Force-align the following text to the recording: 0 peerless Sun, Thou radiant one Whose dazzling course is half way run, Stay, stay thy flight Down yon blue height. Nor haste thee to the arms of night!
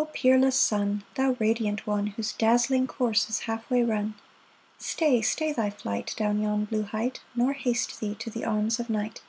0 0.00 0.08
peerless 0.14 0.56
Sun, 0.56 1.04
Thou 1.14 1.36
radiant 1.38 1.86
one 1.86 2.06
Whose 2.06 2.32
dazzling 2.32 2.86
course 2.86 3.28
is 3.28 3.40
half 3.40 3.68
way 3.68 3.82
run, 3.82 4.14
Stay, 4.78 5.20
stay 5.20 5.52
thy 5.52 5.68
flight 5.68 6.14
Down 6.16 6.40
yon 6.40 6.64
blue 6.64 6.84
height. 6.84 7.20
Nor 7.34 7.52
haste 7.52 8.00
thee 8.00 8.14
to 8.14 8.30
the 8.30 8.46
arms 8.46 8.80
of 8.80 8.88
night! 8.88 9.20